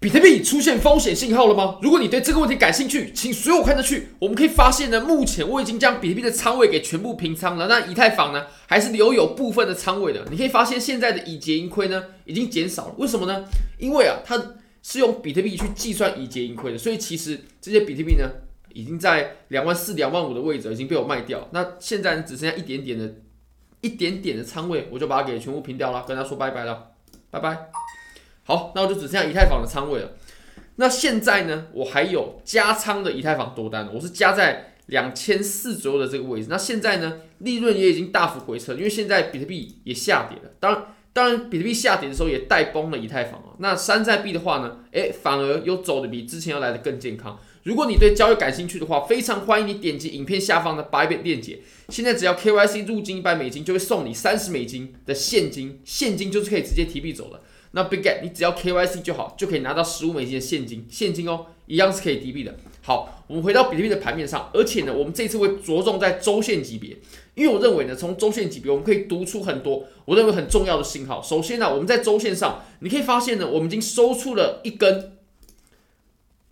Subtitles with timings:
[0.00, 1.76] 比特币出现风险信号了吗？
[1.82, 4.10] 如果你对这个问题感兴趣，请随我看着去。
[4.20, 7.66] 我们可以发现呢，目前我已经将比特币的仓位给全部平仓了。
[7.66, 10.24] 那以太坊呢，还是留有部分的仓位的。
[10.30, 12.94] 你可以发现现在的已结盈亏呢，已经减少了。
[12.98, 13.44] 为什么呢？
[13.78, 14.40] 因为啊，它
[14.84, 18.30] 是用比特币去计算已结盈亏的，所以其实这些比特币呢，
[18.72, 21.48] 已经在两万四、两万五的位置已经被我卖掉。
[21.50, 23.16] 那现在只剩下一点点的、
[23.80, 26.92] 一点点的仓位，我就把它给全部平掉了，跟他说拜拜了，
[27.32, 27.68] 拜拜。
[28.48, 30.12] 好，那我就只剩下以太坊的仓位了。
[30.76, 36.46] 那现在呢，我还有加仓的以太坊多单，我是加在两千四左右的这个位置。
[36.48, 40.50] 那现在呢，利润也已经大幅回撤，因为现在比特币也下跌了。
[40.58, 43.52] 当然，当然，比特币下跌的时候也带崩了以太坊啊。
[43.58, 47.38] 那山寨币的话呢，诶，反而又走的比之前要来的更健康。
[47.64, 51.58] 如果你对交易感兴趣的话，非常欢迎你点击影片下方的白板链接。
[51.90, 57.42] 现在只要 KYC 入金一百美金，就会送你三十美金的现金，现金就是可以直接提币走了。
[57.72, 62.56] 那 Big Get 你只要 KYC 就好，就可以拿到十五美金的现金，现金哦，一样是可以提币的。
[62.82, 66.96] 好，我们回到比特币的盘面上，而且呢，我们这次会着重在周线级别，
[67.34, 71.22] 因为我认为呢，从周线级别我们可以读出很多我认为很重要的信号。
[71.22, 75.18] 首先呢，我们在周线上，你可以发现呢，我们已经收出了一根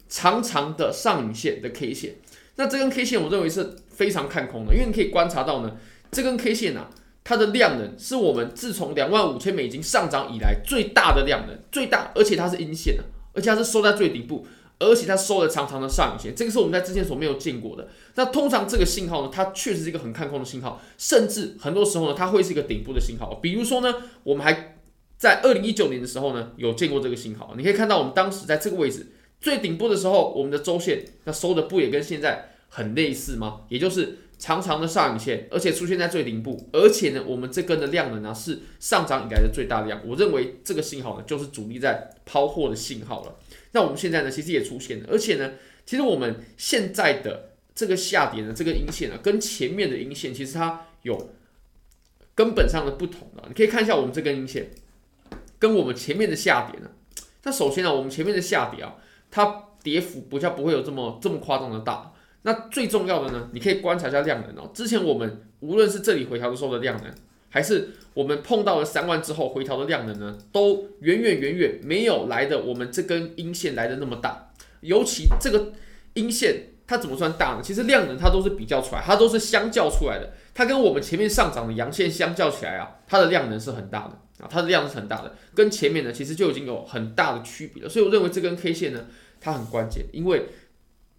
[0.08, 2.17] 长长的上影线的 K 线。
[2.56, 5.78] 那这根 K 线我认为是非常看空的，因为你可以观察到呢，
[6.11, 6.91] 这根 K 线啊。
[7.29, 14.47] 它的量能是我们自从两万五千美金上涨以来最大的量能，最大，而且它是阴线的，而且它是收在最顶部，
[14.79, 17.89] 而且它收了长长的上影线，这个是我们在之前所没有见过的。
[18.15, 23.35] 那通常这个信号呢，它确实是一个很看空的信号，甚至很多时候呢，它会是一个顶部的信号。
[23.43, 24.77] 比如说呢，我们还
[25.17, 27.55] 在二零一九年的时候呢，有见过这个信号。
[27.57, 29.05] 你可以看到我们当时在这个位置
[29.41, 33.63] 最顶部的时候，我们的周线那收的不也跟现在很类似吗？
[33.69, 34.19] 也就是。
[34.39, 40.01] 长长的上影线，而且出现在最顶部，而且呢，我们这根的量能呢是上涨以来的最大量。
[40.06, 43.37] 我认为这个信号呢就是主力在抛货的信号了。
[43.73, 45.53] 那我们现在呢其实也出现了，而且呢，
[45.87, 51.31] 其实我们现在的这个下跌呢，这个阴线呢跟前面的阴线其实它有
[52.35, 53.45] 根本上的不同了。
[53.48, 54.70] 你可以看一下我们这根阴线
[55.58, 56.91] 跟我们前面的下跌呢，
[57.45, 58.97] 那首先呢，我们前面的下跌啊，
[59.30, 62.13] 它跌幅不像不会有这么这么夸张的大。
[62.46, 64.70] 那最重要的呢，你可以观察一下量能哦。
[64.73, 67.12] 之前我们无论是这里回调的时候的量能，
[67.51, 74.52] 还是我们碰到了三万之后回调的量能呢，都远远远远没有来的我们这根阴线来的那么大。
[74.83, 75.73] 尤其这个
[76.14, 77.61] 阴线它怎么算大呢？
[77.64, 80.33] 其实量能它都是比较出来，它都是相较出来的。
[80.55, 87.89] 它跟我们前面上涨的阳线相较起来啊，它的量能是很大的啊，它的量是很大的，跟前面呢其实就已经有很大的区别了。
[87.89, 89.06] 所以我认为这根 K 线呢，
[89.40, 90.46] 它很关键，因为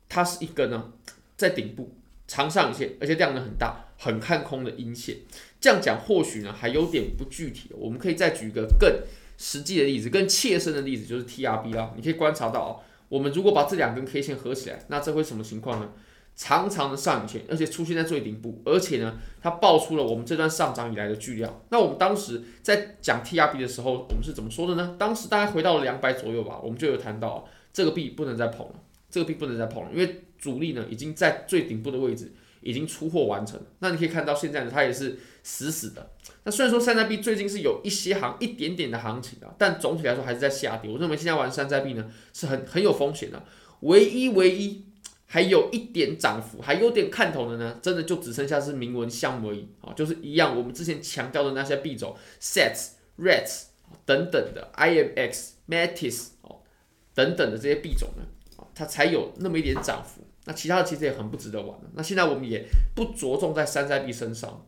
[0.07, 0.93] 它是一根呢。
[1.37, 1.95] 在顶部
[2.27, 5.15] 长上影线，而且量能很大，很看空的阴线。
[5.61, 7.69] 这样讲或许呢还有点不具体。
[7.77, 9.01] 我们可以再举一个更
[9.37, 11.93] 实际的例子，更切身的例子，就是 TRB 啦。
[11.95, 12.71] 你可以观察到哦，
[13.07, 15.89] 我们如果把这两根 K 线合起来，那这会什么情况呢？
[16.35, 21.61] 长长的上影线，而且出现在最顶部，而且呢，它爆出了我们这段上涨以来的巨量。
[21.69, 24.95] 那我们当时在讲 TRB 的时候，我们是怎么说的呢？
[24.99, 28.75] 当时大概回到了两百左右吧，我们就有谈到这个币不能再捧了，
[29.09, 30.23] 这个币不能再碰了，因为。
[30.39, 32.31] 主力呢已经在最顶部的位置
[32.61, 36.11] 已经出货完成，那你可以看到现在呢它也是死死的。
[36.43, 40.91] 那虽然说山寨币最近是有一些行一点点的行情啊，但总体来说还是在下跌。
[40.91, 43.43] 我认为现在玩山寨币呢是很很有风险的。
[43.79, 44.85] 唯一唯一
[45.25, 53.63] 还有一点涨幅还有点看头的呢，真的就只剩下是铭文项目而已啊，就是一样我们之前强调的那些币种，Sets、Rats
[54.05, 56.61] 等等的 IMX、Matis 哦
[57.15, 58.23] 等等的这些币种呢，
[58.77, 60.21] 它才有那么一点涨幅。
[60.45, 61.77] 那其他的其实也很不值得玩。
[61.93, 62.65] 那现在我们也
[62.95, 64.65] 不着重在山寨币身上。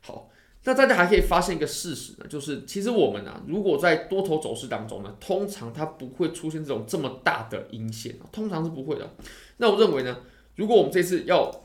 [0.00, 0.30] 好，
[0.64, 9.08] 那大家还可以发现一个事实呢，就是其实我们啊，如果在多头走势当中呢，通常它不会出现这种这么大的阴线，通常是不会的。
[9.58, 10.18] 那我认为呢，
[10.56, 11.62] 如果我们这次要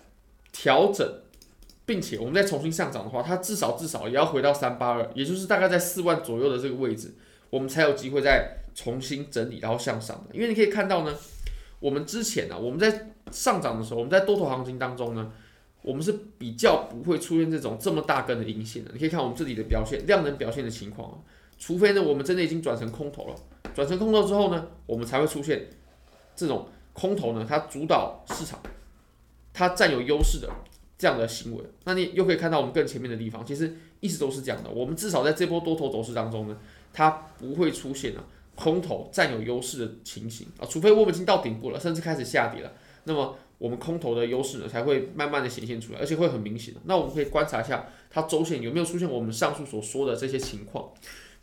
[0.52, 1.22] 调整，
[1.86, 7.16] 并且我们再重新上涨的话，它至少至少也要回到三八二，也就是大概在四万左右的这个位置，
[7.50, 10.36] 我们才有机会在重新整理，然后向上的。
[10.36, 11.16] 因为你可以看到呢。
[11.80, 15.34] 我们之前呢、啊，我们在上涨的时候，我们在多头行情当中呢，
[15.82, 18.92] 我们是比较不会出现这种这么大根的阴线的。
[18.94, 21.18] 你可以看我们这里的表现，量能表现的情况啊，
[21.60, 23.36] 除非呢，我们真的已经转成空头了，
[23.76, 25.68] 转成空头之后呢，我们才会出现
[26.38, 28.58] 这种空头呢，它主导市场，
[29.52, 30.50] 它占有优势的
[30.98, 31.62] 这样的行为。
[31.84, 34.70] 那你又可以看到我们更前面的地方，其实一直都是这样的。
[34.70, 36.58] 我们至少在这波多头走势当中呢，
[36.94, 38.24] 它不会出现啊。
[38.56, 42.72] 空头占有优势的情形啊，除非我们已经到顶部了，甚至开始下跌了，
[43.06, 46.80] 那么我们空头的优势呢才会慢慢的显现出来，而且会很明显的。
[46.86, 50.92] 那我们可以观察一下它周线有没有出现我们上述所说的这些情况。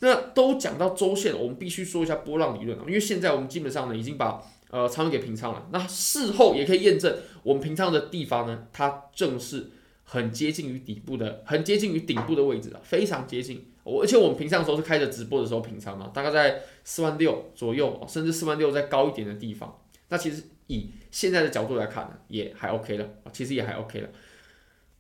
[0.01, 9.71] 那都讲到周线，我们必须说一下波浪理论啊，因为现在我们基本上呢已经把呃仓位给平仓了，那事后也可以验证我们平仓的地方呢，它正是
[10.05, 13.67] 很接近于底部的，很接近于顶部的位置啊，非常接近。
[13.91, 19.79] 我而且我们平常的时候是开着直播的时候平仓嘛，大概在四万六左右，甚至四万六再高一点的地方。
[20.09, 24.09] 那其实以现在的角度来看呢，也还 OK 了，其实也还 OK 了。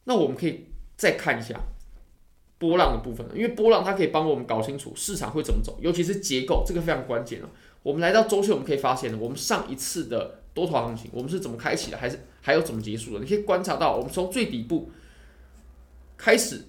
[0.04, 0.66] 那我们可以
[0.96, 1.58] 再看一下
[2.58, 7.48] 波浪的部分，因为波浪它可以帮我们搞清楚市场会怎么走，尤其是结构这个非常关键啊。
[7.82, 13.20] 我们来到周线，我们可以发现，我们上一次的多头行情，我们是怎么开启的，还是还有怎么结束的？
[13.20, 14.90] 你可以观察到，我们从最底部
[16.16, 16.64] 开始。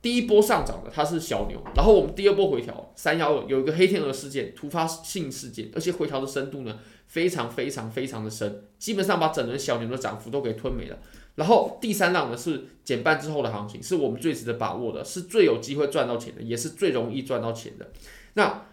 [0.00, 10.98] 第一波上涨的它是小牛，然后我们第二波回调三幺二有一个黑天鹅事件，突发性事件，而且回调的深度呢非常非常非常的深，基本上把整轮小牛的涨幅都给吞没了。
[11.34, 17.90] 然后第三浪呢是减半之后的行情，是我们最值得把握的，是最有机会赚到钱的，也是最容易赚到钱的。
[18.34, 18.66] 那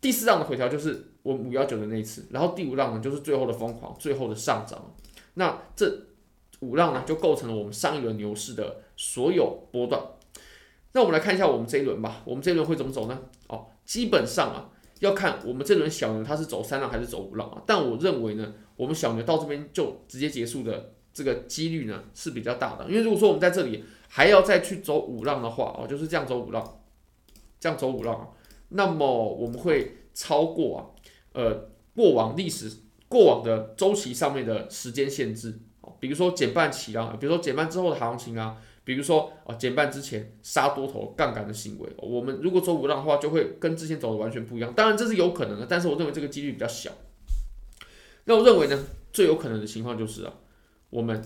[0.00, 4.94] 第四浪的回调就是我们五幺九的那一次，然后第五浪呢就是最后的疯狂，最后的上涨。
[5.34, 6.06] 那这
[6.60, 10.02] 五浪呢就构成了我们上一轮牛市的所有波段。
[10.92, 13.16] 那我们来看一下我们这一轮吧，我们这一轮会怎么走呢？
[13.46, 17.62] 哦，基本上啊，要看我们这轮小牛它是走三浪还是走五浪啊。
[17.64, 22.86] 但我认为呢，我们小牛到这边就直接结束的这个几率呢是比较大的。
[22.88, 26.80] 因为如果说我们在这里还要再去走五浪的话哦，就是这样走五浪，
[27.60, 28.26] 这样走五浪啊，
[28.70, 30.80] 那么我们会超过啊，
[31.34, 32.68] 呃，过往历史
[33.06, 38.56] 过往的周期上面的时间限制哦，比如说减半期啊，比如说减半之后的行情啊。
[38.84, 44.72] 比如说啊，减半之前杀多头杠杆的行为，我们如果走五浪的话，就会跟之前走的完全不一样。
[44.74, 46.90] 当然这是有可能的，但是我认为这个几率比较小。
[48.24, 48.78] 那我认为呢，
[49.12, 50.32] 最有可能的情况就是啊，
[50.88, 51.22] 我们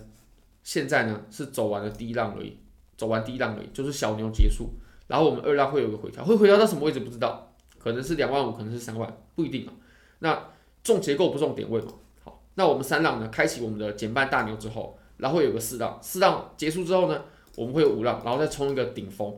[0.63, 2.57] 现在呢是走完了第一浪而已，
[2.97, 4.71] 走完第一浪而已，就是小牛结束，
[5.07, 9.73] 然后我们二浪会有个回调，会回调到什么位置不知道，可能是两万五，可能是三万，不一定啊。
[10.21, 10.51] 那
[10.83, 11.93] 重结构不重点位嘛。
[12.23, 17.23] 好，那我们三浪呢，开启我们的减半大牛之后，然后有个四浪，四浪结束之后呢，
[17.57, 19.35] 我们会有五浪，然后再冲一个顶峰。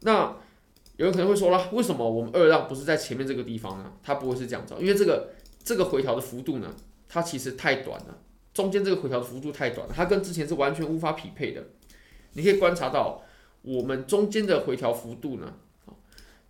[0.00, 0.36] 那
[0.96, 3.92] 有人可能会说了，为什么我们二浪不是在前面这个地方呢？
[4.02, 5.30] 它不会是这样子，因为这个
[5.62, 6.74] 这个回调的幅度呢，
[7.08, 8.18] 它其实太短了，
[8.52, 11.64] 中间这个回调的幅度太短了，它跟之前是完全无法匹配的。
[12.32, 13.22] 你可以观察到，
[13.62, 15.54] 我们中间的回调幅度呢，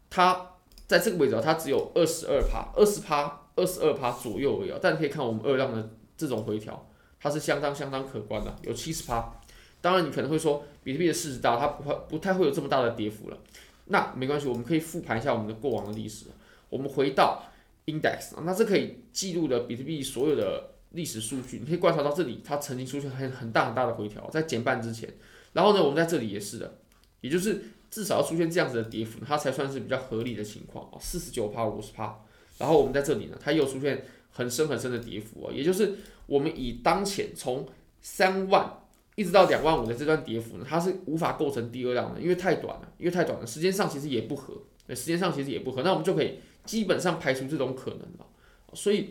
[0.08, 0.52] 它
[0.87, 4.73] 在这个位置它只有二十二趴、二十趴、二十二趴左右而已。
[4.81, 6.88] 但你可以看我们二浪的这种回调，
[7.20, 9.34] 它是相当相当可观的，有七十趴。
[9.80, 13.38] 当然，你可能会说，比特币的市值大，它不会不太会有这么大的跌幅了。
[13.86, 16.26] 那没关系，我们可以复盘一下我们的过往的历史。
[16.69, 17.44] 我们回到
[17.86, 21.58] index，那这可以记录的比特币所有的历史数据。
[21.60, 25.08] 你可以观察到这里，它曾经出现很很大很大的回调，在减半之前。
[25.52, 26.78] 然后呢，我们在这里也是的，
[27.20, 32.19] 也就是至少要出现这样子的跌幅，它才算是比较合理的情况啊，四十九趴、五十趴。
[32.58, 35.94] 然后我们在这里呢，它又出现很深很深的跌幅啊，也就是
[36.26, 37.66] 我们以当前从
[38.02, 38.81] 三万。
[39.19, 44.55] 一直到两万五的这段跌幅呢，它是无法构成第二浪的，因为太短了，因为太短了，时间上其实也不合，
[44.91, 48.26] 时间上其实也不合，那我们就可以基本上排除这种可能了。
[48.75, 49.11] 所以，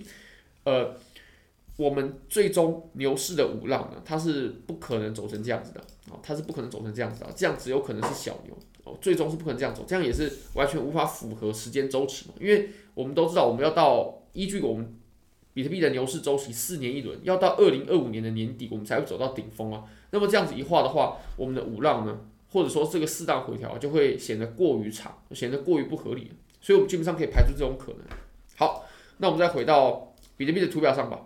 [0.63, 0.95] 呃，
[1.75, 14.95] 我们最终牛市的五浪呢，它是不可能走成这样子的，啊，它是不可能走成这样子的，这样只有可能是小牛，哦，最终是不可能这样走，这样也是完全无法符合时间周期嘛，因为我们都知道，我们要到依据我们。
[15.57, 19.85] 比特币的牛市周期四年一轮，要到二零二五年的年底，我们才会走到顶峰啊。
[20.11, 22.15] 那么这样子一画的话，我们的五浪呢，
[22.51, 26.31] 或者说这个四浪回调就会显得过于长，显得过于不合理。
[26.61, 28.01] 所以，我们基本上可以排除这种可能。
[28.55, 28.85] 好，
[29.17, 31.21] 那我们再回到比特币的图表上吧。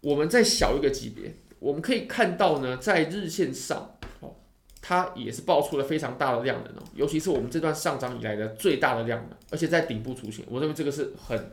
[0.00, 4.36] 我们再小一个级别，我们可以看到呢，在日线上，哦，
[4.80, 11.50] 它也是爆出了非常大的量能哦，尤其是我们这段上涨以来的最大的量能，而且在顶部出现，我认为这个是很。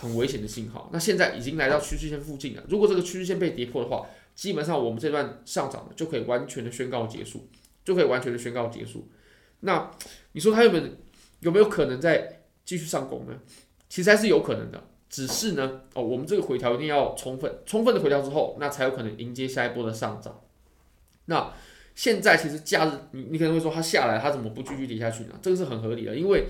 [0.00, 0.88] 很危险的信号。
[0.92, 2.62] 那现在已经来到趋势线附近了。
[2.68, 7.48] 如果这个趋势线被跌破的话，基本上我们这段上涨就可以完全的宣告结束，
[7.84, 9.08] 就可以完全的宣告结束。
[9.60, 9.90] 那
[10.32, 10.84] 你说它有没有
[11.40, 13.36] 有没有可能再继续上攻呢？
[13.88, 20.40] 其实还是有可能的，只是呢，哦，我们这个回调一定要充分，充分的回调之后，那才有可能迎接下一波的上涨。
[21.24, 21.52] 那
[21.96, 25.38] 现在其实假日，你你可能会说它下来，它怎么不继续跌下去呢？
[25.42, 26.46] 这个是很合理的，因为。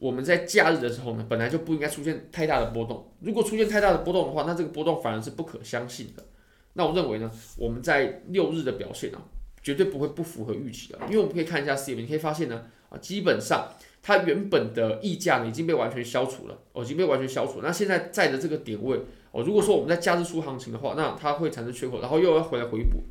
[0.00, 3.06] 我们在假日的时候呢，本来就不应该出现太大的波动。
[3.20, 6.24] 如果出现太大的波动的话，那这个波动反而是不可相信的。
[6.72, 9.20] 那我认为呢，我们在六日的表现啊，
[9.62, 10.98] 绝对不会不符合预期的。
[11.06, 13.68] 因为我们可以看一下 C M，你可以发现呢，啊，基本上
[14.02, 17.66] 它原本的溢价呢已经被完全消除了，哦，已经被完全消除了。
[17.66, 18.98] 那现在在的这个点位，
[19.32, 23.02] 哦，如果说我们在假日出行情的话，那它会产生缺口，然后又要回来回补，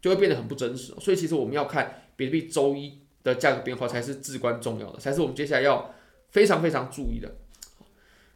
[0.00, 0.92] 就会变得很不真实。
[0.98, 5.94] 所以其实我们要看比特币周一的价格变化才是至关重要的，才是我们接下来要
[6.32, 7.30] 非常非常注意的。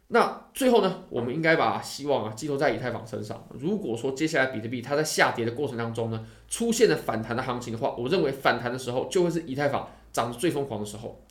[0.09, 3.45] 那最后呢，我们应该把希望啊寄托在以太坊身上。
[3.59, 11.21] 如果说接下来比特币它在下跌的过程当中呢，出现了反弹的行情的话，我认为反弹的时候就会是以太坊涨得最疯狂的时候。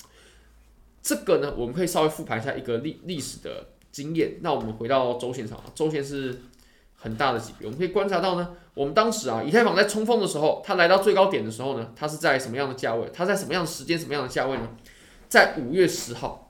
[1.00, 4.35] 这个呢，我们可以稍微复盘一下一个历历史的经验。
[4.42, 6.42] 那我们回到周线上啊，周线是
[6.96, 13.08] 很大的级别，我们可以观察到呢，我们当时啊，以太坊在冲锋的时候，它来到最高点的时候呢，它是在什么样的价位？
[13.11, 14.68] 它在什么样的时间、什么样的价位呢？
[15.30, 16.46] 在五月十号。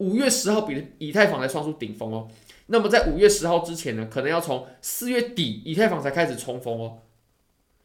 [0.00, 2.26] 五月十号，比以太坊才创出顶峰哦。
[2.66, 6.98] 那么在五月十号之前呢，可能要从四月底以太坊才开始冲锋哦。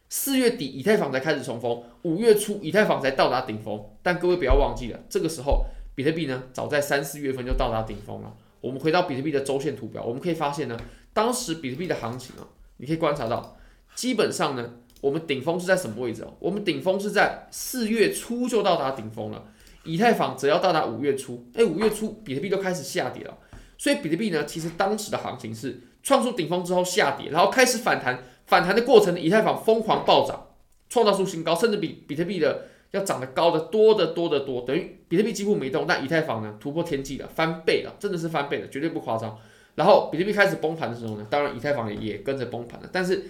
[0.07, 3.83] 四月底以太坊才开始冲锋，五月初以太坊才到达顶峰。
[4.01, 8.33] 但各位不要忘记了，这个时候比特币呢，早在三四月份就到达顶峰了。
[8.61, 10.79] 我们回到比特币的周线图表，我们可以发现呢，
[11.13, 13.57] 当时比特币的行情啊，你可以观察到，
[13.93, 16.31] 基本上呢，我们顶峰是在什么位置啊？
[16.39, 19.43] 我们顶峰是在四月初就到达顶峰了。
[19.85, 23.37] 以太坊则要到达五月初，哎，五月初比特币都开始下跌了，
[23.77, 30.47] 所以比特币呢，其实当时的行情是创出顶峰之后下跌，然后开始反弹，反弹的过程以太坊疯狂暴涨，
[30.89, 39.37] 创造出新高，甚至比比特币的要涨得高的多得多得多，等于比特币几乎没动，但以太坊呢突破天际了，翻倍了，真的是翻倍了，绝对不夸张。
[39.75, 43.25] 然后比特币开始崩盘的时候呢，当然以太坊也跟着崩盘了，但是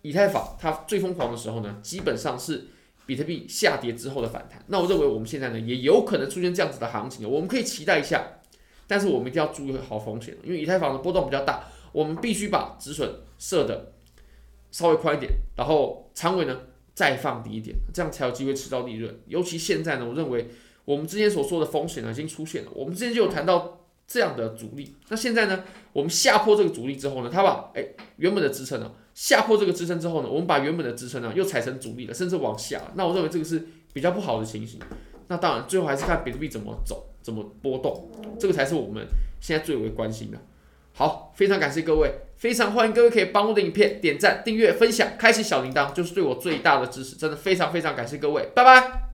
[0.00, 2.68] 以太坊它最疯狂的时候呢，基本上是。
[3.04, 8.24] 比特币下跌之后的反弹，那我认为我们现在呢也有可能出现这样子的行情，我们可以期待一下，
[8.86, 13.92] 但是我们一定要注意好风险，因为以太坊的波动比较大，我们必须把止损设的
[14.70, 16.60] 稍微宽一点，然后仓位呢
[16.94, 19.20] 再放低一点，这样才有机会吃到利润。
[19.26, 20.48] 尤其现在呢，我认为
[20.84, 27.84] 我们之前所说的风险呢已经出现了，我们之前就有谈到这样的阻力，那现在呢，我们下破这个阻力之后呢，它把哎
[28.18, 28.92] 原本的支撑呢。
[29.14, 32.80] 下破这个支撑之后呢，我们把原本的支撑呢又踩成阻力了，甚至往下。
[32.94, 34.80] 那我认为这个是比较不好的情形。
[35.28, 39.06] 那当然，最后还是看比特币怎么走，怎么波动，这个才是我们
[39.40, 40.38] 现在最为关心的。
[40.94, 47.16] 好，非常感谢各位，非常欢迎各位可以帮我的影片点赞、订阅、分享、开启小铃铛，就是对我最大的支持。
[47.16, 49.11] 真的非常非常感谢各位，拜拜。